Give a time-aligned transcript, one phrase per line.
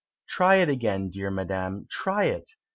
[0.27, 2.55] "Try it again, dear Madam, try it!